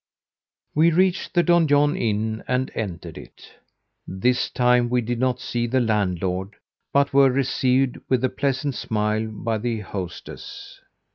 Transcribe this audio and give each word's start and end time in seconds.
We 0.73 0.89
reached 0.89 1.35
the 1.35 1.43
Donjon 1.43 1.95
Inn 1.95 2.43
and 2.47 2.71
entered 2.73 3.19
it. 3.19 3.51
This 4.07 4.49
time 4.49 4.89
we 4.89 4.99
did 5.01 5.19
not 5.19 5.39
see 5.39 5.67
the 5.67 5.79
landlord, 5.79 6.55
but 6.91 7.13
were 7.13 7.29
received 7.29 7.99
with 8.09 8.23
a 8.23 8.29
pleasant 8.29 8.73
smile 8.73 9.27
by 9.27 9.59
the 9.59 9.81
hostess. 9.81 10.81